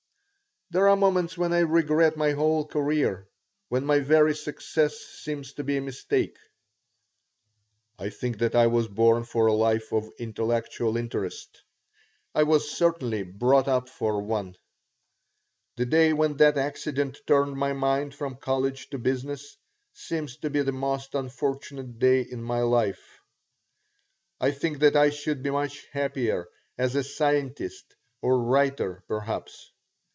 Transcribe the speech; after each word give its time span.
There 0.73 0.87
are 0.87 0.95
moments 0.95 1.37
when 1.37 1.51
I 1.51 1.59
regret 1.59 2.15
my 2.15 2.31
whole 2.31 2.65
career, 2.65 3.27
when 3.67 3.85
my 3.85 3.99
very 3.99 4.33
success 4.33 4.95
seems 5.01 5.51
to 5.55 5.65
be 5.65 5.75
a 5.75 5.81
mistake. 5.81 6.37
I 7.99 8.09
think 8.09 8.37
that 8.37 8.55
I 8.55 8.67
was 8.67 8.87
born 8.87 9.25
for 9.25 9.47
a 9.47 9.53
life 9.53 9.91
of 9.91 10.09
intellectual 10.17 10.95
interest. 10.95 11.61
I 12.33 12.43
was 12.43 12.71
certainly 12.71 13.23
brought 13.23 13.67
up 13.67 13.89
for 13.89 14.21
one. 14.21 14.55
The 15.75 15.85
day 15.85 16.13
when 16.13 16.37
that 16.37 16.57
accident 16.57 17.17
turned 17.27 17.57
my 17.57 17.73
mind 17.73 18.15
from 18.15 18.37
college 18.37 18.89
to 18.91 18.97
business 18.97 19.57
seems 19.91 20.37
to 20.37 20.49
be 20.49 20.61
the 20.61 20.71
most 20.71 21.15
unfortunate 21.15 21.99
day 21.99 22.21
in 22.21 22.41
my 22.41 22.61
life. 22.61 23.19
I 24.39 24.51
think 24.51 24.79
that 24.79 24.95
I 24.95 25.09
should 25.09 25.43
be 25.43 25.49
much 25.49 25.85
happier 25.91 26.47
as 26.77 26.95
a 26.95 27.03
scientist 27.03 27.93
or 28.21 28.39
writer, 28.41 29.03
perhaps. 29.09 29.69